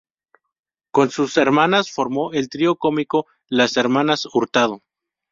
[0.91, 4.81] Con sus hermanas formó el trío cómico Las Hermanas Hurtado.